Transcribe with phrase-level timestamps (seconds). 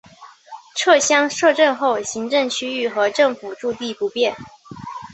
[0.75, 4.35] 撤乡设镇后行政区域和政府驻地不变。